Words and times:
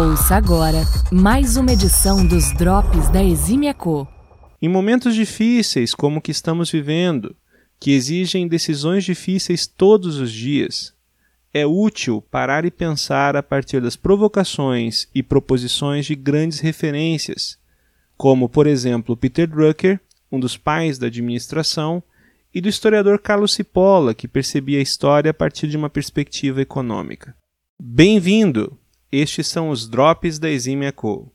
Ouça 0.00 0.34
agora 0.34 0.78
mais 1.12 1.58
uma 1.58 1.74
edição 1.74 2.26
dos 2.26 2.54
Drops 2.54 3.10
da 3.10 3.22
Exímia 3.22 3.74
Co. 3.74 4.08
Em 4.62 4.66
momentos 4.66 5.14
difíceis 5.14 5.94
como 5.94 6.20
o 6.20 6.22
que 6.22 6.30
estamos 6.30 6.70
vivendo, 6.70 7.36
que 7.78 7.90
exigem 7.90 8.48
decisões 8.48 9.04
difíceis 9.04 9.66
todos 9.66 10.16
os 10.16 10.32
dias, 10.32 10.94
é 11.52 11.66
útil 11.66 12.22
parar 12.30 12.64
e 12.64 12.70
pensar 12.70 13.36
a 13.36 13.42
partir 13.42 13.82
das 13.82 13.94
provocações 13.94 15.06
e 15.14 15.22
proposições 15.22 16.06
de 16.06 16.14
grandes 16.14 16.60
referências, 16.60 17.58
como, 18.16 18.48
por 18.48 18.66
exemplo, 18.66 19.14
Peter 19.14 19.46
Drucker, 19.46 20.00
um 20.32 20.40
dos 20.40 20.56
pais 20.56 20.96
da 20.96 21.08
administração, 21.08 22.02
e 22.54 22.60
do 22.62 22.70
historiador 22.70 23.18
Carlos 23.18 23.52
Cipolla, 23.52 24.14
que 24.14 24.26
percebia 24.26 24.78
a 24.78 24.82
história 24.82 25.30
a 25.30 25.34
partir 25.34 25.68
de 25.68 25.76
uma 25.76 25.90
perspectiva 25.90 26.62
econômica. 26.62 27.36
Bem-vindo! 27.78 28.79
Estes 29.12 29.48
são 29.48 29.70
os 29.70 29.88
drops 29.88 30.38
da 30.38 30.48
Exímia 30.48 30.92
Co. 30.92 31.32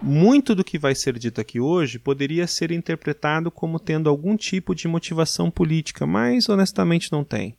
Muito 0.00 0.54
do 0.54 0.62
que 0.62 0.78
vai 0.78 0.94
ser 0.94 1.18
dito 1.18 1.40
aqui 1.40 1.58
hoje 1.58 1.98
poderia 1.98 2.46
ser 2.46 2.70
interpretado 2.70 3.50
como 3.50 3.80
tendo 3.80 4.08
algum 4.08 4.36
tipo 4.36 4.72
de 4.72 4.86
motivação 4.86 5.50
política, 5.50 6.06
mas 6.06 6.48
honestamente 6.48 7.10
não 7.10 7.24
tem. 7.24 7.56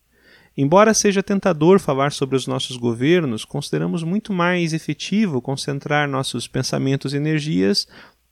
Embora 0.55 0.93
seja 0.93 1.21
tentador 1.21 1.77
falar 1.77 2.13
sobre 2.13 2.37
os 2.37 2.47
nossos 2.47 2.77
governos, 2.77 3.43
consideramos 3.43 4.01
muito 4.01 4.31
mais 4.31 4.71
efetivo 4.71 5.41
concentrar 5.41 6.07
nossos 6.07 6.47
pensamentos 6.47 7.13
e 7.13 7.17
energias 7.17 7.85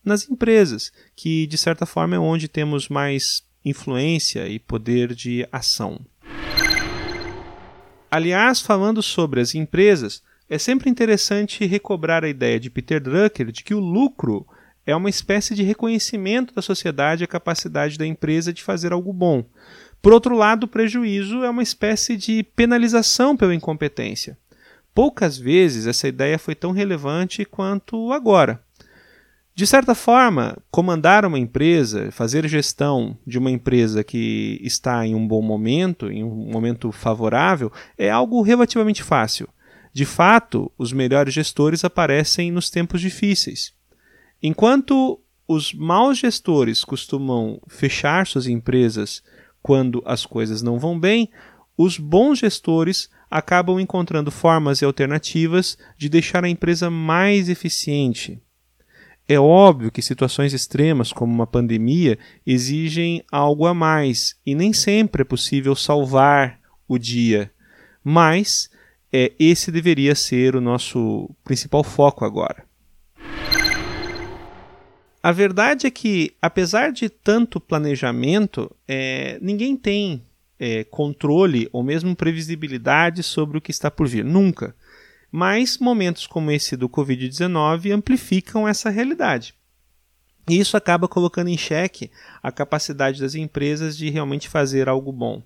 nas 0.04 0.30
empresas, 0.30 0.94
que 1.14 1.46
de 1.46 1.58
certa 1.58 1.86
forma 1.86 2.16
é 2.16 2.20
onde 2.20 2.48
temos 2.48 2.88
mais 2.88 3.44
influência 3.66 4.48
e 4.48 4.60
poder 4.60 5.14
de 5.14 5.46
ação. 5.52 6.00
Aliás, 8.12 8.60
falando 8.60 9.04
sobre 9.04 9.40
as 9.40 9.54
empresas, 9.54 10.24
é 10.50 10.58
sempre 10.58 10.90
interessante 10.90 11.66
recobrar 11.66 12.24
a 12.24 12.30
ideia 12.30 12.60
de 12.60 12.70
Peter 12.70 13.00
Drucker 13.00 13.52
de 13.52 13.64
que 13.64 13.76
o 13.76 13.80
lucro 13.80 14.48
é 14.86 14.96
uma 14.96 15.10
espécie 15.10 15.54
de 15.54 15.62
reconhecimento 15.62 16.54
da 16.54 16.62
sociedade 16.62 17.24
à 17.24 17.28
capacidade 17.28 17.98
da 17.98 18.08
empresa 18.08 18.52
de 18.52 18.64
fazer 18.64 18.92
algo 18.92 19.14
bom. 19.14 19.46
Por 20.02 20.12
outro 20.12 20.36
lado, 20.36 20.64
o 20.64 20.68
prejuízo 20.68 21.44
é 21.44 21.50
uma 21.50 21.62
espécie 21.62 22.18
de 22.18 22.42
penalização 22.42 23.38
pela 23.38 23.54
incompetência. 23.54 24.38
Poucas 24.96 25.38
vezes 25.38 25.86
essa 25.86 26.08
ideia 26.08 26.40
foi 26.40 26.56
tão 26.56 26.72
relevante 26.72 27.46
quanto 27.46 28.12
agora. 28.12 28.60
De 29.60 29.68
certa 29.68 29.94
forma, 29.94 30.58
comandar 30.72 31.26
uma 31.26 31.38
empresa, 31.38 32.14
fazer 32.14 32.48
gestão 32.48 33.18
de 33.28 33.38
uma 33.38 33.52
empresa 33.52 34.06
que 34.06 34.58
está 34.64 35.06
em 35.06 35.14
um 35.14 35.28
bom 35.28 35.42
momento, 35.42 36.10
em 36.10 36.24
um 36.24 36.50
momento 36.50 36.94
favorável, 36.94 37.70
é 37.98 38.10
algo 38.10 38.42
relativamente 38.42 39.04
fácil. 39.04 39.50
De 39.92 40.06
fato, 40.06 40.72
os 40.78 40.94
melhores 40.94 41.34
gestores 41.34 41.84
aparecem 41.84 42.54
nos 42.54 42.70
tempos 42.70 43.02
difíceis. 43.02 43.74
Enquanto 44.42 45.20
os 45.46 45.74
maus 45.74 46.20
gestores 46.20 46.86
costumam 46.86 47.60
fechar 47.68 48.26
suas 48.28 48.48
empresas 48.48 49.22
quando 49.62 50.02
as 50.06 50.26
coisas 50.26 50.62
não 50.62 50.80
vão 50.80 50.98
bem, 50.98 51.30
os 51.78 51.98
bons 51.98 52.40
gestores 52.40 53.10
acabam 53.30 53.78
encontrando 53.78 54.32
formas 54.32 54.82
e 54.82 54.86
alternativas 54.86 55.78
de 55.98 56.08
deixar 56.08 56.46
a 56.46 56.50
empresa 56.50 56.90
mais 56.90 57.50
eficiente, 57.50 58.42
é 59.30 59.40
óbvio 59.40 59.92
que 59.92 60.02
situações 60.02 60.56
extremas, 60.56 61.14
como 61.14 61.32
uma 61.32 61.46
pandemia, 61.46 62.18
exigem 62.44 63.24
algo 63.32 63.68
a 63.68 63.76
mais 63.76 64.36
e 64.44 64.56
nem 64.56 64.74
sempre 64.74 65.22
é 65.22 65.24
possível 65.24 65.76
salvar 65.76 66.60
o 66.88 66.98
dia. 66.98 67.52
Mas 68.04 68.72
é, 69.14 69.32
esse 69.40 69.72
deveria 69.72 70.16
ser 70.16 70.56
o 70.56 70.62
nosso 70.62 71.30
principal 71.44 71.84
foco 71.84 72.26
agora. 72.26 72.66
A 75.22 75.32
verdade 75.32 75.86
é 75.86 75.92
que, 75.92 76.34
apesar 76.42 76.92
de 76.92 77.08
tanto 77.08 77.60
planejamento, 77.60 78.76
é, 78.88 79.38
ninguém 79.40 79.78
tem 79.78 80.24
é, 80.58 80.84
controle 80.86 81.70
ou 81.72 81.84
mesmo 81.84 82.16
previsibilidade 82.16 83.22
sobre 83.22 83.60
o 83.60 83.62
que 83.62 83.70
está 83.70 83.92
por 83.92 84.08
vir. 84.08 84.26
Nunca. 84.26 84.76
Mas 85.32 85.78
momentos 85.78 86.26
como 86.26 86.52
esse 86.52 86.76
do 86.76 86.90
Covid-19 86.90 87.92
amplificam 87.92 88.68
essa 88.68 88.90
realidade. 88.90 89.54
E 90.50 90.60
isso 90.60 90.76
acaba 90.76 91.08
colocando 91.08 91.50
em 91.50 91.58
xeque 91.58 92.10
a 92.42 92.52
capacidade 92.52 93.22
das 93.22 93.36
empresas 93.36 93.96
de 93.96 94.10
realmente 94.10 94.50
fazer 94.50 94.90
algo 94.90 95.12
bom. 95.12 95.44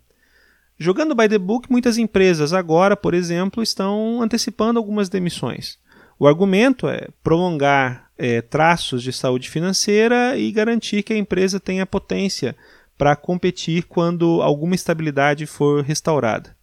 Jogando 0.79 1.13
by 1.13 1.27
the 1.27 1.37
book, 1.37 1.69
muitas 1.69 1.97
empresas 1.97 2.53
agora, 2.53 2.95
por 2.95 3.13
exemplo, 3.13 3.61
estão 3.61 4.21
antecipando 4.21 4.79
algumas 4.79 5.09
demissões. 5.09 5.77
O 6.17 6.27
argumento 6.27 6.87
é 6.87 7.09
prolongar 7.21 8.09
é, 8.17 8.41
traços 8.41 9.03
de 9.03 9.11
saúde 9.11 9.49
financeira 9.49 10.37
e 10.37 10.51
garantir 10.51 11.03
que 11.03 11.13
a 11.13 11.17
empresa 11.17 11.59
tenha 11.59 11.85
potência 11.85 12.55
para 12.97 13.15
competir 13.15 13.83
quando 13.83 14.41
alguma 14.41 14.75
estabilidade 14.75 15.45
for 15.45 15.83
restaurada. 15.83 16.55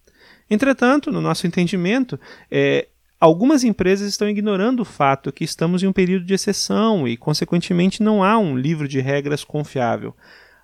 Entretanto, 0.48 1.12
no 1.12 1.20
nosso 1.20 1.46
entendimento, 1.46 2.18
é, 2.50 2.88
Algumas 3.20 3.64
empresas 3.64 4.08
estão 4.08 4.30
ignorando 4.30 4.80
o 4.80 4.84
fato 4.84 5.30
que 5.30 5.44
estamos 5.44 5.82
em 5.82 5.86
um 5.86 5.92
período 5.92 6.24
de 6.24 6.32
exceção 6.32 7.06
e, 7.06 7.18
consequentemente, 7.18 8.02
não 8.02 8.24
há 8.24 8.38
um 8.38 8.56
livro 8.56 8.88
de 8.88 8.98
regras 8.98 9.44
confiável. 9.44 10.16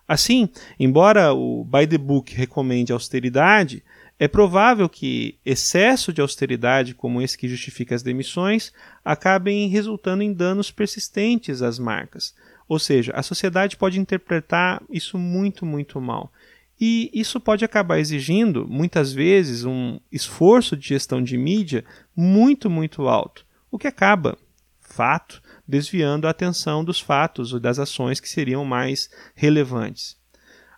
Assim, 0.08 0.48
embora 0.80 1.34
o 1.34 1.64
by 1.64 1.86
the 1.86 1.98
book 1.98 2.34
recomende 2.34 2.92
austeridade, 2.92 3.84
é 4.18 4.26
provável 4.26 4.88
que 4.88 5.36
excesso 5.44 6.14
de 6.14 6.22
austeridade, 6.22 6.94
como 6.94 7.20
esse 7.20 7.36
que 7.36 7.46
justifica 7.46 7.94
as 7.94 8.02
demissões, 8.02 8.72
acabem 9.04 9.68
resultando 9.68 10.22
em 10.22 10.32
danos 10.32 10.70
persistentes 10.70 11.60
às 11.60 11.78
marcas. 11.78 12.34
Ou 12.66 12.78
seja, 12.78 13.12
a 13.14 13.22
sociedade 13.22 13.76
pode 13.76 14.00
interpretar 14.00 14.82
isso 14.90 15.18
muito, 15.18 15.66
muito 15.66 16.00
mal. 16.00 16.32
E 16.80 17.10
isso 17.12 17.40
pode 17.40 17.64
acabar 17.64 17.98
exigindo, 17.98 18.66
muitas 18.68 19.12
vezes, 19.12 19.64
um 19.64 19.98
esforço 20.12 20.76
de 20.76 20.88
gestão 20.88 21.22
de 21.22 21.36
mídia 21.36 21.84
muito, 22.16 22.70
muito 22.70 23.06
alto, 23.08 23.44
o 23.70 23.78
que 23.78 23.86
acaba, 23.86 24.38
fato, 24.80 25.42
desviando 25.68 26.26
a 26.26 26.30
atenção 26.30 26.84
dos 26.84 27.00
fatos 27.00 27.52
ou 27.52 27.60
das 27.60 27.78
ações 27.78 28.20
que 28.20 28.28
seriam 28.28 28.64
mais 28.64 29.10
relevantes. 29.34 30.16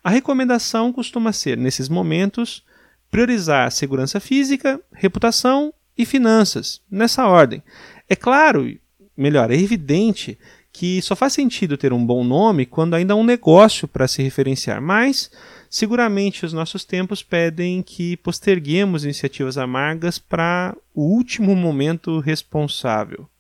A 0.03 0.11
recomendação 0.11 0.93
costuma 0.93 1.33
ser, 1.33 1.57
nesses 1.57 1.89
momentos, 1.89 2.65
priorizar 3.11 3.71
segurança 3.71 4.19
física, 4.19 4.81
reputação 4.93 5.73
e 5.97 6.07
finanças, 6.07 6.81
nessa 6.91 7.27
ordem. 7.27 7.63
É 8.09 8.17
claro, 8.17 8.75
melhor, 9.17 9.51
é 9.51 9.55
evidente 9.55 10.39
que 10.73 11.03
só 11.03 11.17
faz 11.17 11.33
sentido 11.33 11.77
ter 11.77 11.93
um 11.93 12.05
bom 12.05 12.23
nome 12.23 12.65
quando 12.65 12.95
ainda 12.95 13.15
há 13.15 13.17
um 13.17 13.25
negócio 13.25 13.89
para 13.89 14.07
se 14.07 14.23
referenciar, 14.23 14.81
mas 14.81 15.31
seguramente 15.69 16.47
os 16.47 16.53
nossos 16.53 16.85
tempos 16.85 17.23
pedem 17.23 17.83
que 17.83 18.17
posterguemos 18.19 19.05
iniciativas 19.05 19.59
amargas 19.59 20.19
para 20.19 20.77
o 20.99 21.03
último 21.03 21.55
momento 21.55 22.19
responsável. 22.19 23.31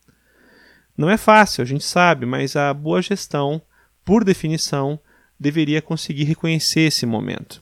Não 0.96 1.10
é 1.10 1.16
fácil, 1.16 1.60
a 1.60 1.64
gente 1.64 1.82
sabe, 1.82 2.24
mas 2.24 2.54
a 2.54 2.72
boa 2.72 3.02
gestão, 3.02 3.60
por 4.04 4.22
definição, 4.22 5.00
deveria 5.40 5.82
conseguir 5.82 6.22
reconhecer 6.22 6.82
esse 6.82 7.04
momento. 7.04 7.60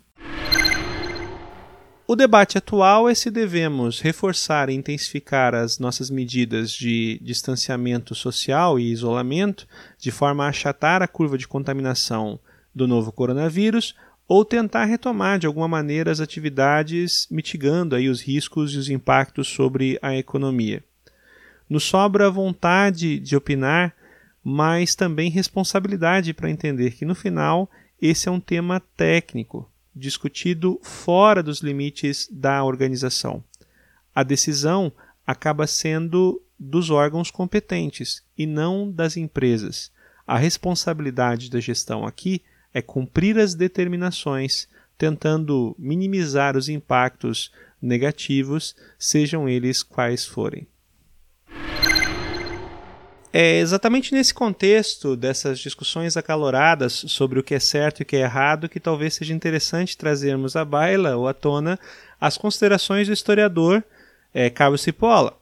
O 2.06 2.14
debate 2.14 2.58
atual 2.58 3.08
é 3.08 3.14
se 3.14 3.30
devemos 3.30 3.98
reforçar 4.02 4.68
e 4.68 4.74
intensificar 4.74 5.54
as 5.54 5.78
nossas 5.78 6.10
medidas 6.10 6.72
de 6.72 7.18
distanciamento 7.22 8.14
social 8.14 8.78
e 8.78 8.92
isolamento, 8.92 9.66
de 9.98 10.10
forma 10.10 10.44
a 10.44 10.48
achatar 10.48 11.00
a 11.00 11.08
curva 11.08 11.38
de 11.38 11.48
contaminação 11.48 12.38
do 12.74 12.86
novo 12.86 13.10
coronavírus, 13.10 13.94
ou 14.28 14.44
tentar 14.44 14.84
retomar 14.84 15.38
de 15.38 15.46
alguma 15.46 15.68
maneira 15.68 16.10
as 16.10 16.20
atividades 16.20 17.28
mitigando 17.30 17.94
aí 17.94 18.08
os 18.08 18.20
riscos 18.20 18.74
e 18.74 18.78
os 18.78 18.90
impactos 18.90 19.46
sobre 19.48 19.98
a 20.02 20.16
economia. 20.16 20.82
Nos 21.68 21.84
sobra 21.84 22.30
vontade 22.30 23.18
de 23.18 23.36
opinar, 23.36 23.94
mas 24.42 24.94
também 24.94 25.30
responsabilidade 25.30 26.32
para 26.32 26.50
entender 26.50 26.92
que 26.92 27.04
no 27.04 27.14
final 27.14 27.70
esse 28.00 28.28
é 28.28 28.30
um 28.30 28.40
tema 28.40 28.80
técnico 28.96 29.70
discutido 29.94 30.78
fora 30.82 31.42
dos 31.42 31.60
limites 31.60 32.28
da 32.30 32.62
organização. 32.62 33.42
A 34.14 34.22
decisão 34.22 34.92
acaba 35.26 35.66
sendo 35.66 36.40
dos 36.58 36.90
órgãos 36.90 37.30
competentes 37.30 38.22
e 38.36 38.46
não 38.46 38.90
das 38.90 39.16
empresas. 39.16 39.90
A 40.26 40.36
responsabilidade 40.36 41.50
da 41.50 41.60
gestão 41.60 42.06
aqui 42.06 42.42
é 42.76 42.82
cumprir 42.82 43.38
as 43.38 43.54
determinações, 43.54 44.68
tentando 44.98 45.74
minimizar 45.78 46.58
os 46.58 46.68
impactos 46.68 47.50
negativos, 47.80 48.76
sejam 48.98 49.48
eles 49.48 49.82
quais 49.82 50.26
forem. 50.26 50.66
É 53.32 53.60
exatamente 53.60 54.12
nesse 54.12 54.34
contexto 54.34 55.16
dessas 55.16 55.58
discussões 55.58 56.18
acaloradas 56.18 56.92
sobre 57.08 57.40
o 57.40 57.42
que 57.42 57.54
é 57.54 57.58
certo 57.58 58.00
e 58.00 58.02
o 58.02 58.06
que 58.06 58.16
é 58.16 58.20
errado 58.20 58.68
que 58.68 58.78
talvez 58.78 59.14
seja 59.14 59.32
interessante 59.32 59.96
trazermos 59.96 60.54
à 60.54 60.62
baila 60.62 61.16
ou 61.16 61.26
à 61.26 61.32
tona 61.32 61.80
as 62.20 62.36
considerações 62.36 63.06
do 63.06 63.14
historiador 63.14 63.82
é, 64.34 64.50
Carlos 64.50 64.82
Cipolla. 64.82 65.34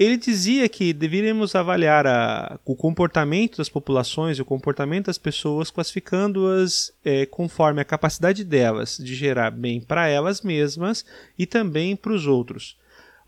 Ele 0.00 0.16
dizia 0.16 0.66
que 0.66 0.94
deveríamos 0.94 1.54
avaliar 1.54 2.06
a, 2.06 2.58
o 2.64 2.74
comportamento 2.74 3.58
das 3.58 3.68
populações 3.68 4.38
e 4.38 4.40
o 4.40 4.46
comportamento 4.46 5.06
das 5.06 5.18
pessoas, 5.18 5.70
classificando-as 5.70 6.90
é, 7.04 7.26
conforme 7.26 7.82
a 7.82 7.84
capacidade 7.84 8.42
delas 8.42 8.96
de 8.96 9.14
gerar 9.14 9.50
bem 9.50 9.78
para 9.78 10.08
elas 10.08 10.40
mesmas 10.40 11.04
e 11.38 11.44
também 11.44 11.94
para 11.94 12.14
os 12.14 12.26
outros. 12.26 12.78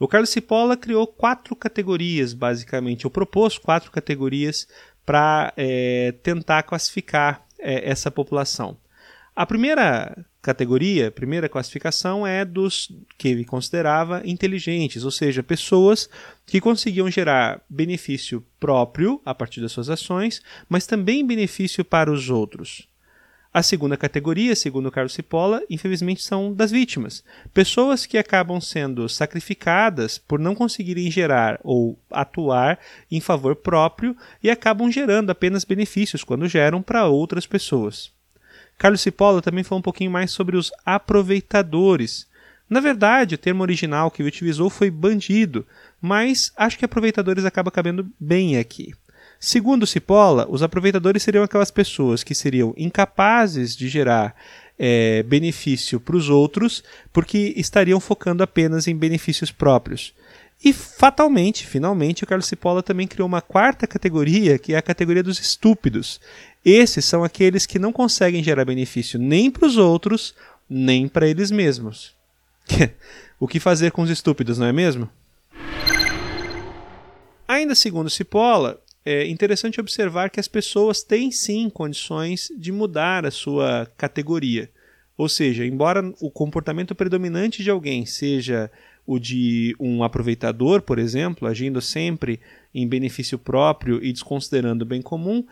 O 0.00 0.08
Carlos 0.08 0.30
Cipolla 0.30 0.74
criou 0.74 1.06
quatro 1.06 1.54
categorias, 1.54 2.32
basicamente, 2.32 3.06
ou 3.06 3.10
propôs 3.10 3.58
quatro 3.58 3.90
categorias 3.90 4.66
para 5.04 5.52
é, 5.58 6.14
tentar 6.22 6.62
classificar 6.62 7.44
é, 7.58 7.86
essa 7.86 8.10
população. 8.10 8.78
A 9.34 9.46
primeira 9.46 10.26
categoria, 10.42 11.08
a 11.08 11.10
primeira 11.10 11.48
classificação 11.48 12.26
é 12.26 12.44
dos 12.44 12.92
que 13.16 13.28
ele 13.28 13.46
considerava 13.46 14.20
inteligentes, 14.26 15.04
ou 15.04 15.10
seja, 15.10 15.42
pessoas 15.42 16.06
que 16.44 16.60
conseguiam 16.60 17.10
gerar 17.10 17.62
benefício 17.66 18.44
próprio 18.60 19.22
a 19.24 19.34
partir 19.34 19.62
das 19.62 19.72
suas 19.72 19.88
ações, 19.88 20.42
mas 20.68 20.86
também 20.86 21.26
benefício 21.26 21.82
para 21.82 22.12
os 22.12 22.28
outros. 22.28 22.86
A 23.54 23.62
segunda 23.62 23.96
categoria, 23.96 24.54
segundo 24.54 24.90
Carlos 24.90 25.14
Cipolla, 25.14 25.62
infelizmente 25.68 26.22
são 26.22 26.52
das 26.52 26.70
vítimas. 26.70 27.24
Pessoas 27.54 28.04
que 28.04 28.18
acabam 28.18 28.60
sendo 28.60 29.08
sacrificadas 29.08 30.18
por 30.18 30.38
não 30.38 30.54
conseguirem 30.54 31.10
gerar 31.10 31.58
ou 31.62 31.98
atuar 32.10 32.78
em 33.10 33.20
favor 33.20 33.56
próprio 33.56 34.14
e 34.42 34.50
acabam 34.50 34.90
gerando 34.90 35.30
apenas 35.30 35.64
benefícios 35.64 36.22
quando 36.22 36.48
geram 36.48 36.82
para 36.82 37.06
outras 37.06 37.46
pessoas. 37.46 38.12
Carlos 38.82 39.00
Cipolla 39.00 39.40
também 39.40 39.62
falou 39.62 39.78
um 39.78 39.82
pouquinho 39.82 40.10
mais 40.10 40.32
sobre 40.32 40.56
os 40.56 40.72
aproveitadores. 40.84 42.26
Na 42.68 42.80
verdade, 42.80 43.36
o 43.36 43.38
termo 43.38 43.62
original 43.62 44.10
que 44.10 44.20
ele 44.20 44.28
utilizou 44.28 44.68
foi 44.68 44.90
bandido, 44.90 45.64
mas 46.00 46.50
acho 46.56 46.76
que 46.76 46.84
aproveitadores 46.84 47.44
acaba 47.44 47.70
cabendo 47.70 48.10
bem 48.18 48.58
aqui. 48.58 48.92
Segundo 49.38 49.86
Cipolla, 49.86 50.48
os 50.50 50.64
aproveitadores 50.64 51.22
seriam 51.22 51.44
aquelas 51.44 51.70
pessoas 51.70 52.24
que 52.24 52.34
seriam 52.34 52.74
incapazes 52.76 53.76
de 53.76 53.88
gerar 53.88 54.34
é, 54.76 55.22
benefício 55.22 56.00
para 56.00 56.16
os 56.16 56.28
outros 56.28 56.82
porque 57.12 57.54
estariam 57.56 58.00
focando 58.00 58.42
apenas 58.42 58.88
em 58.88 58.96
benefícios 58.96 59.52
próprios. 59.52 60.12
E 60.64 60.72
fatalmente, 60.72 61.66
finalmente, 61.66 62.22
o 62.22 62.26
Carlos 62.26 62.46
Cipolla 62.46 62.82
também 62.82 63.08
criou 63.08 63.26
uma 63.26 63.42
quarta 63.42 63.86
categoria, 63.86 64.58
que 64.58 64.74
é 64.74 64.76
a 64.76 64.82
categoria 64.82 65.22
dos 65.22 65.40
estúpidos. 65.40 66.20
Esses 66.64 67.04
são 67.04 67.24
aqueles 67.24 67.66
que 67.66 67.80
não 67.80 67.92
conseguem 67.92 68.44
gerar 68.44 68.64
benefício 68.64 69.18
nem 69.18 69.50
para 69.50 69.66
os 69.66 69.76
outros, 69.76 70.34
nem 70.70 71.08
para 71.08 71.26
eles 71.26 71.50
mesmos. 71.50 72.14
o 73.40 73.48
que 73.48 73.58
fazer 73.58 73.90
com 73.90 74.02
os 74.02 74.10
estúpidos, 74.10 74.58
não 74.58 74.66
é 74.66 74.72
mesmo? 74.72 75.10
Ainda 77.48 77.74
segundo 77.74 78.08
Cipolla, 78.08 78.80
é 79.04 79.26
interessante 79.26 79.80
observar 79.80 80.30
que 80.30 80.38
as 80.38 80.46
pessoas 80.46 81.02
têm 81.02 81.32
sim 81.32 81.68
condições 81.68 82.52
de 82.56 82.70
mudar 82.70 83.26
a 83.26 83.32
sua 83.32 83.90
categoria. 83.96 84.70
Ou 85.16 85.28
seja, 85.28 85.66
embora 85.66 86.02
o 86.20 86.30
comportamento 86.30 86.94
predominante 86.94 87.62
de 87.62 87.70
alguém 87.70 88.06
seja 88.06 88.70
o 89.06 89.18
de 89.18 89.74
um 89.78 90.02
aproveitador, 90.02 90.82
por 90.82 90.98
exemplo, 90.98 91.48
agindo 91.48 91.80
sempre 91.80 92.40
em 92.74 92.86
benefício 92.86 93.38
próprio 93.38 94.02
e 94.02 94.12
desconsiderando 94.12 94.84
o 94.84 94.88
bem 94.88 95.02
comum, 95.02 95.44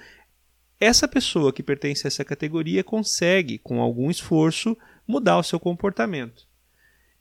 essa 0.78 1.06
pessoa 1.06 1.52
que 1.52 1.62
pertence 1.62 2.06
a 2.06 2.08
essa 2.08 2.24
categoria 2.24 2.82
consegue, 2.82 3.58
com 3.58 3.80
algum 3.80 4.10
esforço, 4.10 4.76
mudar 5.06 5.38
o 5.38 5.42
seu 5.42 5.60
comportamento. 5.60 6.46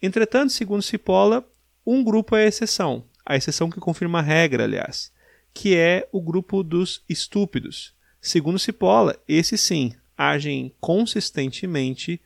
Entretanto, 0.02 0.54
segundo 0.54 0.82
Cipolla, 0.82 1.46
um 1.86 2.04
grupo 2.04 2.36
é 2.36 2.46
a 2.46 2.48
exceção, 2.48 3.04
a 3.26 3.36
exceção 3.36 3.70
que 3.70 3.80
confirma 3.80 4.20
a 4.20 4.22
regra, 4.22 4.64
aliás, 4.64 5.12
que 5.54 5.76
é 5.76 6.08
o 6.12 6.22
grupo 6.22 6.64
dos 6.64 7.04
estúpidos. 7.10 7.94
Segundo 8.22 8.60
Cipolla, 8.60 9.18
esses 9.28 9.60
sim 9.60 9.94
agem 10.18 10.74
consistentemente 10.80 12.22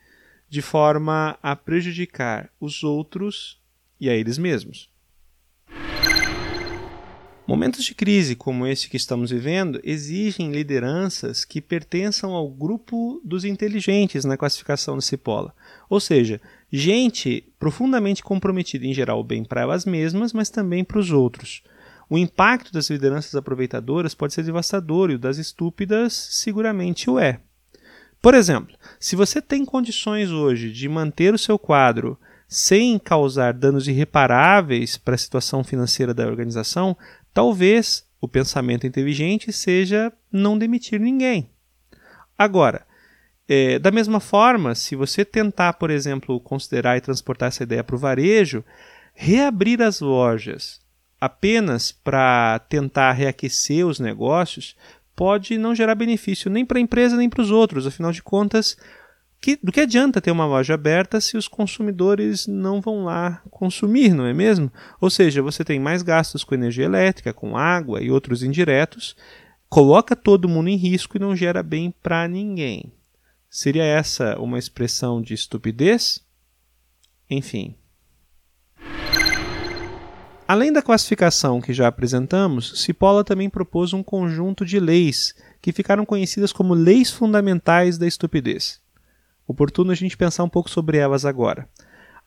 de 0.49 0.61
forma 0.61 1.37
a 1.41 1.55
prejudicar 1.55 2.51
os 2.59 2.83
outros 2.83 3.59
e 4.03 4.09
a 4.09 4.13
eles 4.13 4.37
mesmos. 4.37 4.89
Momentos 7.47 7.83
de 7.85 7.95
crise 7.95 8.35
como 8.35 8.67
esse 8.67 8.89
que 8.89 8.97
estamos 8.97 9.31
vivendo 9.31 9.79
exigem 9.81 10.51
lideranças 10.51 11.45
que 11.45 11.61
pertençam 11.61 12.31
ao 12.31 12.49
grupo 12.49 13.21
dos 13.23 13.45
inteligentes 13.45 14.25
na 14.25 14.37
classificação 14.37 14.95
do 14.95 15.01
Cipolla, 15.01 15.53
ou 15.89 15.99
seja, 15.99 16.41
gente 16.71 17.53
profundamente 17.57 18.23
comprometida 18.23 18.85
em 18.85 18.93
gerar 18.93 19.15
o 19.15 19.23
bem 19.23 19.43
para 19.43 19.61
elas 19.61 19.85
mesmas, 19.85 20.33
mas 20.33 20.49
também 20.49 20.83
para 20.83 20.99
os 20.99 21.11
outros. 21.11 21.63
O 22.09 22.17
impacto 22.17 22.73
das 22.73 22.89
lideranças 22.89 23.35
aproveitadoras 23.35 24.13
pode 24.13 24.33
ser 24.33 24.43
devastador 24.43 25.11
e 25.11 25.15
o 25.15 25.19
das 25.19 25.37
estúpidas 25.37 26.13
seguramente 26.13 27.09
o 27.09 27.17
é. 27.17 27.39
Por 28.21 28.33
exemplo, 28.33 28.75
se 28.99 29.15
você 29.15 29.41
tem 29.41 29.65
condições 29.65 30.29
hoje 30.29 30.71
de 30.71 30.87
manter 30.89 31.33
o 31.33 31.37
seu 31.37 31.59
quadro 31.59 32.17
sem 32.53 32.99
causar 32.99 33.53
danos 33.53 33.87
irreparáveis 33.87 34.97
para 34.97 35.15
a 35.15 35.17
situação 35.17 35.63
financeira 35.63 36.13
da 36.13 36.25
organização, 36.25 36.95
Talvez 37.33 38.05
o 38.21 38.27
pensamento 38.27 38.85
inteligente 38.85 39.51
seja 39.51 40.13
não 40.31 40.57
demitir 40.57 40.99
ninguém. 40.99 41.49
Agora, 42.37 42.85
é, 43.49 43.79
da 43.79 43.91
mesma 43.91 44.19
forma, 44.19 44.75
se 44.75 44.95
você 44.95 45.25
tentar, 45.25 45.73
por 45.73 45.89
exemplo, 45.89 46.39
considerar 46.39 46.95
e 46.95 47.01
transportar 47.01 47.47
essa 47.47 47.63
ideia 47.63 47.83
para 47.83 47.95
o 47.95 47.99
varejo, 47.99 48.63
reabrir 49.15 49.81
as 49.81 49.99
lojas 49.99 50.79
apenas 51.19 51.91
para 51.91 52.59
tentar 52.69 53.13
reaquecer 53.13 53.85
os 53.85 53.99
negócios 53.99 54.75
pode 55.15 55.57
não 55.57 55.73
gerar 55.73 55.95
benefício 55.95 56.51
nem 56.51 56.65
para 56.65 56.77
a 56.77 56.81
empresa 56.81 57.15
nem 57.15 57.29
para 57.29 57.41
os 57.41 57.49
outros. 57.49 57.87
Afinal 57.87 58.11
de 58.11 58.21
contas, 58.21 58.77
que, 59.43 59.59
do 59.61 59.73
que 59.73 59.81
adianta 59.81 60.21
ter 60.21 60.31
uma 60.31 60.45
loja 60.45 60.73
aberta 60.73 61.19
se 61.19 61.35
os 61.35 61.49
consumidores 61.49 62.47
não 62.47 62.79
vão 62.79 63.03
lá 63.03 63.41
consumir, 63.51 64.13
não 64.13 64.25
é 64.25 64.33
mesmo? 64.33 64.71
Ou 65.01 65.09
seja, 65.09 65.41
você 65.41 65.65
tem 65.65 65.81
mais 65.81 66.01
gastos 66.01 66.45
com 66.45 66.55
energia 66.55 66.85
elétrica, 66.85 67.33
com 67.33 67.57
água 67.57 68.01
e 68.01 68.09
outros 68.09 68.41
indiretos, 68.41 69.17
coloca 69.67 70.15
todo 70.15 70.47
mundo 70.47 70.69
em 70.69 70.77
risco 70.77 71.17
e 71.17 71.19
não 71.19 71.35
gera 71.35 71.61
bem 71.61 71.93
para 72.01 72.25
ninguém. 72.25 72.93
Seria 73.49 73.83
essa 73.83 74.39
uma 74.39 74.57
expressão 74.57 75.21
de 75.21 75.33
estupidez? 75.33 76.25
Enfim. 77.29 77.75
Além 80.47 80.71
da 80.71 80.81
classificação 80.81 81.59
que 81.59 81.73
já 81.73 81.89
apresentamos, 81.89 82.81
Cipolla 82.81 83.25
também 83.25 83.49
propôs 83.49 83.91
um 83.91 84.01
conjunto 84.01 84.65
de 84.65 84.79
leis 84.79 85.35
que 85.61 85.73
ficaram 85.73 86.05
conhecidas 86.05 86.53
como 86.53 86.73
leis 86.73 87.11
fundamentais 87.11 87.97
da 87.97 88.07
estupidez. 88.07 88.82
Oportuno 89.47 89.91
a 89.91 89.95
gente 89.95 90.17
pensar 90.17 90.43
um 90.43 90.49
pouco 90.49 90.69
sobre 90.69 90.97
elas 90.97 91.25
agora. 91.25 91.67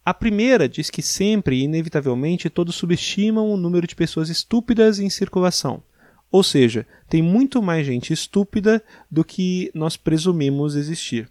A 0.04 0.14
primeira 0.14 0.68
diz 0.68 0.88
que 0.88 1.02
sempre 1.02 1.56
e 1.56 1.64
inevitavelmente 1.64 2.48
todos 2.48 2.76
subestimam 2.76 3.50
o 3.50 3.56
número 3.56 3.86
de 3.86 3.96
pessoas 3.96 4.28
estúpidas 4.28 5.00
em 5.00 5.10
circulação. 5.10 5.82
Ou 6.30 6.42
seja, 6.42 6.86
tem 7.08 7.22
muito 7.22 7.62
mais 7.62 7.86
gente 7.86 8.12
estúpida 8.12 8.82
do 9.10 9.24
que 9.24 9.70
nós 9.74 9.96
presumimos 9.96 10.76
existir. 10.76 11.28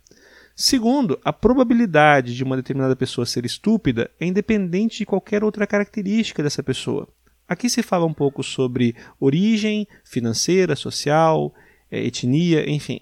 Segundo, 0.56 1.20
a 1.24 1.34
probabilidade 1.34 2.34
de 2.34 2.44
uma 2.44 2.56
determinada 2.56 2.96
pessoa 2.96 3.25
ser 3.25 3.46
estúpida 3.46 4.10
é 4.20 4.25
independente 4.25 5.00
de 5.00 5.06
qualquer 5.06 5.44
outra 5.44 5.68
característica 5.68 6.42
dessa 6.42 6.63
pessoa. 6.63 7.08
Aqui 7.48 7.70
se 7.70 7.84
fala 7.84 8.06
um 8.06 8.13
pouco 8.13 8.42
sobre 8.42 8.96
origem 9.20 9.88
financeira, 10.04 10.75
social, 10.75 11.54
eh, 11.92 12.06
etnia, 12.06 12.70
enfim. 12.70 13.01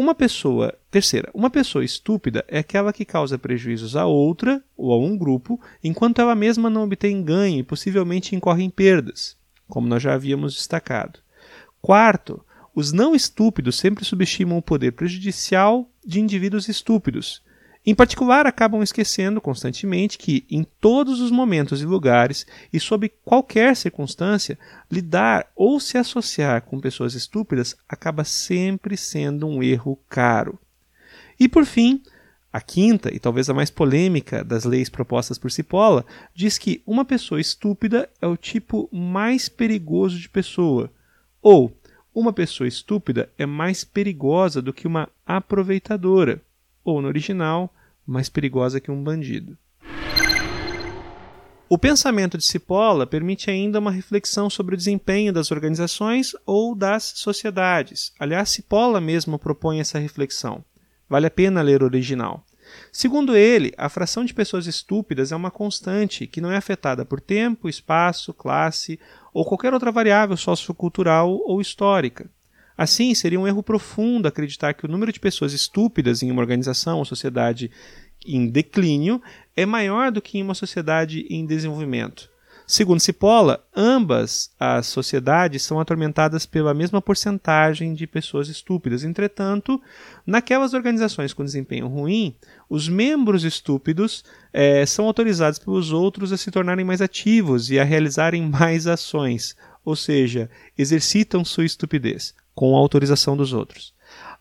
Uma 0.00 0.14
pessoa, 0.14 0.78
terceira, 0.92 1.28
uma 1.34 1.50
pessoa 1.50 1.84
estúpida 1.84 2.44
é 2.46 2.60
aquela 2.60 2.92
que 2.92 3.04
causa 3.04 3.36
prejuízos 3.36 3.96
a 3.96 4.06
outra 4.06 4.62
ou 4.76 4.92
a 4.92 4.96
um 4.96 5.18
grupo, 5.18 5.60
enquanto 5.82 6.20
ela 6.20 6.36
mesma 6.36 6.70
não 6.70 6.84
obtém 6.84 7.20
ganho 7.20 7.58
e 7.58 7.64
possivelmente 7.64 8.36
incorre 8.36 8.62
em 8.62 8.70
perdas, 8.70 9.36
como 9.66 9.88
nós 9.88 10.00
já 10.00 10.14
havíamos 10.14 10.54
destacado. 10.54 11.18
Quarto, 11.82 12.40
os 12.72 12.92
não 12.92 13.12
estúpidos 13.12 13.74
sempre 13.74 14.04
subestimam 14.04 14.56
o 14.56 14.62
poder 14.62 14.92
prejudicial 14.92 15.90
de 16.06 16.20
indivíduos 16.20 16.68
estúpidos, 16.68 17.42
em 17.90 17.94
particular, 17.94 18.46
acabam 18.46 18.82
esquecendo 18.82 19.40
constantemente 19.40 20.18
que, 20.18 20.44
em 20.50 20.62
todos 20.62 21.20
os 21.20 21.30
momentos 21.30 21.80
e 21.80 21.86
lugares 21.86 22.46
e 22.70 22.78
sob 22.78 23.08
qualquer 23.24 23.74
circunstância, 23.74 24.58
lidar 24.90 25.50
ou 25.56 25.80
se 25.80 25.96
associar 25.96 26.60
com 26.60 26.78
pessoas 26.80 27.14
estúpidas 27.14 27.74
acaba 27.88 28.24
sempre 28.24 28.94
sendo 28.94 29.46
um 29.46 29.62
erro 29.62 29.98
caro. 30.06 30.58
E 31.40 31.48
por 31.48 31.64
fim, 31.64 32.02
a 32.52 32.60
quinta 32.60 33.10
e 33.14 33.18
talvez 33.18 33.48
a 33.48 33.54
mais 33.54 33.70
polêmica 33.70 34.44
das 34.44 34.64
leis 34.64 34.90
propostas 34.90 35.38
por 35.38 35.50
Cipolla 35.50 36.04
diz 36.34 36.58
que 36.58 36.82
uma 36.86 37.06
pessoa 37.06 37.40
estúpida 37.40 38.10
é 38.20 38.26
o 38.26 38.36
tipo 38.36 38.86
mais 38.92 39.48
perigoso 39.48 40.18
de 40.18 40.28
pessoa, 40.28 40.92
ou 41.40 41.74
uma 42.14 42.34
pessoa 42.34 42.68
estúpida 42.68 43.30
é 43.38 43.46
mais 43.46 43.82
perigosa 43.82 44.60
do 44.60 44.74
que 44.74 44.86
uma 44.86 45.08
aproveitadora 45.24 46.42
ou 46.84 47.00
no 47.00 47.08
original, 47.08 47.72
mais 48.10 48.28
perigosa 48.28 48.80
que 48.80 48.90
um 48.90 49.02
bandido. 49.02 49.56
O 51.70 51.76
pensamento 51.76 52.38
de 52.38 52.46
Cipolla 52.46 53.06
permite 53.06 53.50
ainda 53.50 53.78
uma 53.78 53.90
reflexão 53.90 54.48
sobre 54.48 54.74
o 54.74 54.78
desempenho 54.78 55.34
das 55.34 55.50
organizações 55.50 56.34
ou 56.46 56.74
das 56.74 57.12
sociedades. 57.16 58.10
Aliás, 58.18 58.48
Cipolla 58.48 59.02
mesmo 59.02 59.38
propõe 59.38 59.78
essa 59.78 59.98
reflexão. 59.98 60.64
Vale 61.06 61.26
a 61.26 61.30
pena 61.30 61.60
ler 61.60 61.82
o 61.82 61.84
original. 61.84 62.42
Segundo 62.90 63.36
ele, 63.36 63.72
a 63.76 63.90
fração 63.90 64.24
de 64.24 64.32
pessoas 64.32 64.66
estúpidas 64.66 65.30
é 65.30 65.36
uma 65.36 65.50
constante 65.50 66.26
que 66.26 66.40
não 66.40 66.50
é 66.50 66.56
afetada 66.56 67.04
por 67.04 67.20
tempo, 67.20 67.68
espaço, 67.68 68.32
classe 68.32 68.98
ou 69.32 69.44
qualquer 69.44 69.74
outra 69.74 69.92
variável 69.92 70.36
sociocultural 70.36 71.30
ou 71.44 71.60
histórica. 71.60 72.30
Assim, 72.78 73.12
seria 73.12 73.40
um 73.40 73.46
erro 73.48 73.60
profundo 73.60 74.28
acreditar 74.28 74.72
que 74.72 74.86
o 74.86 74.88
número 74.88 75.12
de 75.12 75.18
pessoas 75.18 75.52
estúpidas 75.52 76.22
em 76.22 76.30
uma 76.30 76.40
organização 76.40 76.98
ou 76.98 77.04
sociedade 77.04 77.72
em 78.24 78.46
declínio 78.48 79.20
é 79.56 79.66
maior 79.66 80.12
do 80.12 80.22
que 80.22 80.38
em 80.38 80.42
uma 80.42 80.54
sociedade 80.54 81.26
em 81.28 81.44
desenvolvimento. 81.44 82.30
Segundo 82.70 83.00
Cipolla, 83.00 83.64
ambas 83.74 84.50
as 84.60 84.86
sociedades 84.88 85.62
são 85.62 85.80
atormentadas 85.80 86.44
pela 86.44 86.74
mesma 86.74 87.00
porcentagem 87.00 87.94
de 87.94 88.06
pessoas 88.06 88.48
estúpidas. 88.48 89.04
Entretanto, 89.04 89.80
naquelas 90.26 90.74
organizações 90.74 91.32
com 91.32 91.42
desempenho 91.42 91.88
ruim, 91.88 92.36
os 92.68 92.86
membros 92.86 93.42
estúpidos 93.42 94.22
é, 94.52 94.84
são 94.84 95.06
autorizados 95.06 95.58
pelos 95.58 95.92
outros 95.92 96.30
a 96.30 96.36
se 96.36 96.50
tornarem 96.50 96.84
mais 96.84 97.00
ativos 97.00 97.70
e 97.70 97.78
a 97.80 97.84
realizarem 97.84 98.42
mais 98.46 98.86
ações, 98.86 99.56
ou 99.88 99.96
seja, 99.96 100.50
exercitam 100.76 101.42
sua 101.42 101.64
estupidez 101.64 102.34
com 102.54 102.76
a 102.76 102.78
autorização 102.78 103.34
dos 103.34 103.54
outros. 103.54 103.94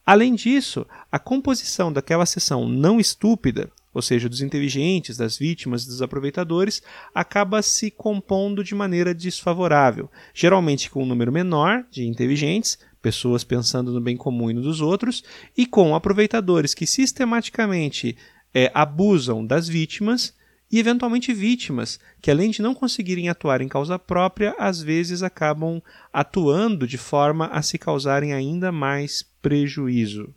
Além 0.05 0.35
disso, 0.35 0.85
a 1.09 1.17
composição 1.17 1.91
daquela 1.91 2.25
seção 2.25 2.67
não 2.67 2.99
estúpida 2.99 3.71
ou 3.93 4.01
seja, 4.01 4.29
dos 4.29 4.41
inteligentes, 4.41 5.17
das 5.17 5.39
vítimas, 5.39 5.83
dos 5.83 6.03
aproveitadores, 6.03 6.83
acaba 7.15 7.63
se 7.63 7.89
compondo 7.89 8.63
de 8.63 8.75
maneira 8.75 9.11
desfavorável, 9.11 10.11
geralmente 10.35 10.87
com 10.91 11.01
um 11.01 11.05
número 11.05 11.31
menor 11.31 11.83
de 11.89 12.05
inteligentes, 12.05 12.77
pessoas 13.01 13.43
pensando 13.43 13.91
no 13.91 13.99
bem 13.99 14.15
comum 14.15 14.51
e 14.51 14.53
no 14.53 14.61
dos 14.61 14.81
outros, 14.81 15.23
e 15.57 15.65
com 15.65 15.95
aproveitadores 15.95 16.75
que 16.75 16.85
sistematicamente 16.85 18.15
é, 18.53 18.69
abusam 18.71 19.43
das 19.43 19.67
vítimas 19.67 20.36
e 20.71 20.79
eventualmente 20.79 21.33
vítimas 21.33 21.99
que, 22.21 22.29
além 22.29 22.51
de 22.51 22.61
não 22.61 22.75
conseguirem 22.75 23.29
atuar 23.29 23.61
em 23.61 23.67
causa 23.67 23.97
própria, 23.97 24.55
às 24.57 24.81
vezes 24.81 25.23
acabam 25.23 25.81
atuando 26.11 26.87
de 26.87 26.97
forma 26.97 27.47
a 27.47 27.61
se 27.61 27.77
causarem 27.77 28.33
ainda 28.33 28.71
mais 28.71 29.25
prejuízo. 29.41 30.33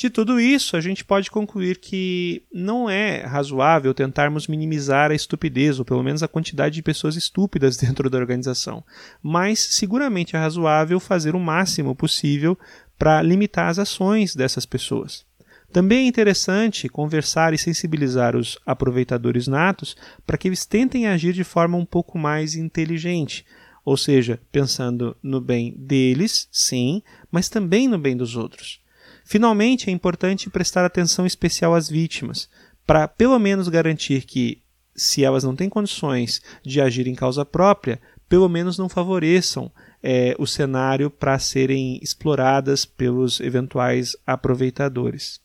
De 0.00 0.08
tudo 0.08 0.40
isso, 0.40 0.78
a 0.78 0.80
gente 0.80 1.04
pode 1.04 1.30
concluir 1.30 1.76
que 1.76 2.42
não 2.50 2.88
é 2.88 3.20
razoável 3.20 3.92
tentarmos 3.92 4.48
minimizar 4.48 5.10
a 5.10 5.14
estupidez, 5.14 5.78
ou 5.78 5.84
pelo 5.84 6.02
menos 6.02 6.22
a 6.22 6.28
quantidade 6.28 6.76
de 6.76 6.82
pessoas 6.82 7.16
estúpidas 7.16 7.76
dentro 7.78 8.08
da 8.08 8.16
organização, 8.16 8.82
mas 9.22 9.58
seguramente 9.58 10.34
é 10.34 10.38
razoável 10.38 10.98
fazer 10.98 11.34
o 11.34 11.38
máximo 11.38 11.94
possível 11.94 12.58
para 12.98 13.20
limitar 13.20 13.68
as 13.68 13.78
ações 13.78 14.34
dessas 14.34 14.64
pessoas. 14.64 15.28
Também 15.72 16.00
é 16.00 16.08
interessante 16.08 16.88
conversar 16.88 17.54
e 17.54 17.58
sensibilizar 17.58 18.34
os 18.34 18.58
aproveitadores 18.66 19.46
natos 19.46 19.96
para 20.26 20.36
que 20.36 20.48
eles 20.48 20.66
tentem 20.66 21.06
agir 21.06 21.32
de 21.32 21.44
forma 21.44 21.78
um 21.78 21.84
pouco 21.84 22.18
mais 22.18 22.56
inteligente, 22.56 23.46
ou 23.84 23.96
seja, 23.96 24.40
pensando 24.50 25.16
no 25.22 25.40
bem 25.40 25.74
deles, 25.78 26.48
sim, 26.50 27.02
mas 27.30 27.48
também 27.48 27.86
no 27.86 27.98
bem 27.98 28.16
dos 28.16 28.36
outros. 28.36 28.80
Finalmente, 29.24 29.88
é 29.88 29.92
importante 29.92 30.50
prestar 30.50 30.84
atenção 30.84 31.24
especial 31.24 31.72
às 31.72 31.88
vítimas, 31.88 32.48
para 32.84 33.06
pelo 33.06 33.38
menos 33.38 33.68
garantir 33.68 34.24
que, 34.24 34.60
se 34.96 35.24
elas 35.24 35.44
não 35.44 35.54
têm 35.54 35.68
condições 35.68 36.42
de 36.64 36.80
agir 36.80 37.06
em 37.06 37.14
causa 37.14 37.44
própria, 37.44 38.00
pelo 38.28 38.48
menos 38.48 38.76
não 38.76 38.88
favoreçam 38.88 39.70
é, 40.02 40.34
o 40.36 40.46
cenário 40.46 41.10
para 41.10 41.38
serem 41.38 42.00
exploradas 42.02 42.84
pelos 42.84 43.38
eventuais 43.38 44.16
aproveitadores. 44.26 45.40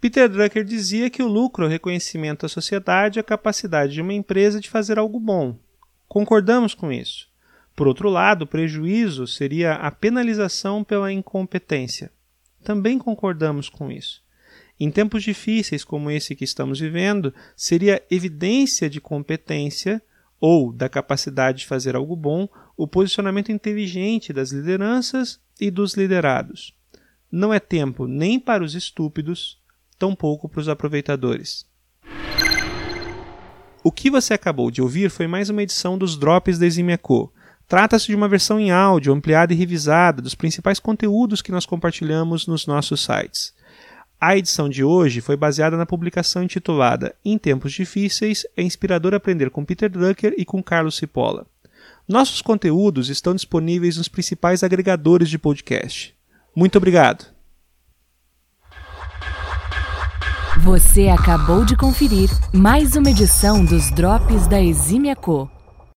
Peter 0.00 0.28
Drucker 0.28 0.64
dizia 0.64 1.08
que 1.08 1.22
o 1.22 1.28
lucro 1.28 1.64
é 1.64 1.66
o 1.66 1.70
reconhecimento 1.70 2.44
à 2.44 2.48
sociedade 2.48 3.18
e 3.18 3.20
a 3.20 3.24
capacidade 3.24 3.94
de 3.94 4.02
uma 4.02 4.12
empresa 4.12 4.60
de 4.60 4.68
fazer 4.68 4.98
algo 4.98 5.18
bom. 5.18 5.58
Concordamos 6.06 6.74
com 6.74 6.92
isso. 6.92 7.28
Por 7.74 7.86
outro 7.86 8.08
lado, 8.08 8.42
o 8.42 8.46
prejuízo 8.46 9.26
seria 9.26 9.74
a 9.74 9.90
penalização 9.90 10.84
pela 10.84 11.12
incompetência. 11.12 12.10
Também 12.62 12.98
concordamos 12.98 13.68
com 13.68 13.90
isso. 13.90 14.22
Em 14.78 14.90
tempos 14.90 15.22
difíceis 15.22 15.84
como 15.84 16.10
esse 16.10 16.34
que 16.34 16.44
estamos 16.44 16.78
vivendo, 16.78 17.32
seria 17.56 18.02
evidência 18.10 18.90
de 18.90 19.00
competência 19.00 20.02
ou 20.38 20.72
da 20.72 20.88
capacidade 20.88 21.60
de 21.60 21.66
fazer 21.66 21.96
algo 21.96 22.14
bom 22.14 22.48
o 22.76 22.86
posicionamento 22.86 23.50
inteligente 23.50 24.32
das 24.32 24.52
lideranças 24.52 25.40
e 25.60 25.70
dos 25.70 25.94
liderados. 25.94 26.74
Não 27.32 27.52
é 27.52 27.58
tempo 27.58 28.06
nem 28.06 28.38
para 28.38 28.62
os 28.62 28.74
estúpidos, 28.74 29.58
tampouco 29.98 30.48
para 30.48 30.60
os 30.60 30.68
aproveitadores. 30.68 31.66
O 33.82 33.92
que 33.92 34.10
você 34.10 34.34
acabou 34.34 34.70
de 34.70 34.82
ouvir 34.82 35.10
foi 35.10 35.26
mais 35.26 35.48
uma 35.48 35.62
edição 35.62 35.96
dos 35.96 36.16
Drops 36.16 36.58
da 36.58 36.66
Eximia 36.66 36.98
Co. 36.98 37.32
Trata-se 37.68 38.06
de 38.06 38.14
uma 38.14 38.28
versão 38.28 38.58
em 38.58 38.70
áudio, 38.70 39.12
ampliada 39.12 39.52
e 39.52 39.56
revisada, 39.56 40.22
dos 40.22 40.34
principais 40.34 40.78
conteúdos 40.80 41.42
que 41.42 41.52
nós 41.52 41.66
compartilhamos 41.66 42.46
nos 42.46 42.66
nossos 42.66 43.04
sites. 43.04 43.54
A 44.20 44.36
edição 44.36 44.68
de 44.68 44.82
hoje 44.82 45.20
foi 45.20 45.36
baseada 45.36 45.76
na 45.76 45.84
publicação 45.84 46.42
intitulada 46.42 47.14
Em 47.24 47.36
Tempos 47.36 47.72
Difíceis, 47.72 48.46
é 48.56 48.62
inspirador 48.62 49.14
aprender 49.14 49.50
com 49.50 49.64
Peter 49.64 49.90
Drucker 49.90 50.34
e 50.38 50.44
com 50.44 50.62
Carlos 50.62 50.96
Cipolla. 50.96 51.46
Nossos 52.08 52.40
conteúdos 52.40 53.08
estão 53.08 53.34
disponíveis 53.34 53.96
nos 53.96 54.08
principais 54.08 54.62
agregadores 54.62 55.28
de 55.28 55.38
podcast. 55.38 56.14
Muito 56.54 56.76
obrigado. 56.78 57.35
Você 60.66 61.06
acabou 61.06 61.64
de 61.64 61.76
conferir 61.76 62.28
mais 62.52 62.96
uma 62.96 63.08
edição 63.08 63.64
dos 63.64 63.88
Drops 63.92 64.48
da 64.48 64.60
Exímia 64.60 65.14
Co. 65.14 65.48